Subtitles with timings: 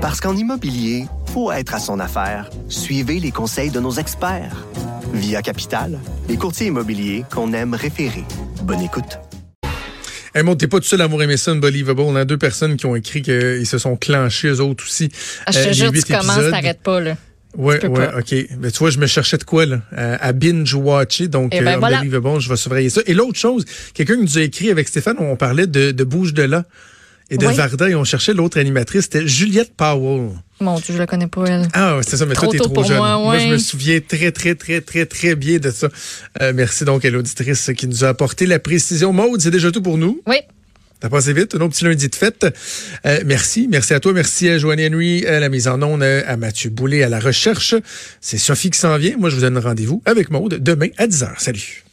[0.00, 2.48] Parce qu'en immobilier, faut être à son affaire.
[2.68, 4.66] Suivez les conseils de nos experts.
[5.12, 8.24] Via Capital, les courtiers immobiliers qu'on aime référer.
[8.62, 9.18] Bonne écoute.
[10.34, 12.00] Hey, mon, t'es pas tout seul à avoir aimé ça, Unbelievable.
[12.02, 15.10] On a deux personnes qui ont écrit qu'ils se sont clenchés, eux autres aussi.
[15.46, 17.16] Ah, je te Euh, jure, tu commences, t'arrêtes pas, là.
[17.58, 18.18] Ouais, ouais, pas.
[18.20, 18.34] OK.
[18.60, 19.80] Mais tu vois, je me cherchais de quoi, là?
[19.92, 21.26] À binge-watcher.
[21.26, 22.00] Donc, Eh ben, euh, voilà.
[22.38, 23.00] Je vais surveiller ça.
[23.06, 26.44] Et l'autre chose, quelqu'un nous a écrit avec Stéphane, on parlait de, de Bouge de
[26.44, 26.64] là
[27.30, 27.54] et de Oui.
[27.54, 29.02] Varda et on cherchait l'autre animatrice.
[29.04, 30.30] C'était Juliette Powell.
[30.60, 31.68] Mon Dieu, je la connais pas, elle.
[31.72, 32.98] Ah, c'est ça, mais Trop toi, t'es trop pour jeune.
[32.98, 35.88] moi, je me souviens très, très, très, très, très bien de ça.
[36.42, 39.12] Euh, merci donc à l'auditrice qui nous a apporté la précision.
[39.12, 40.20] Maude, c'est déjà tout pour nous.
[40.26, 40.36] Oui.
[41.00, 42.46] T'as passé vite, un autre petit lundi de fête.
[43.06, 46.36] Euh, merci, merci à toi, merci à Joanne Henry, à la mise en onde, à
[46.36, 47.74] Mathieu Boulay, à la recherche.
[48.20, 49.16] C'est Sophie qui s'en vient.
[49.16, 51.30] Moi, je vous donne rendez-vous avec Maude demain à 10h.
[51.38, 51.84] Salut.